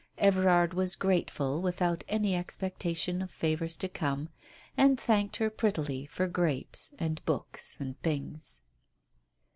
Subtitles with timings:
[0.17, 4.29] Everard was grateful without any expectation of favours to come,
[4.75, 8.61] and thanked her prettily for grapes and books and things.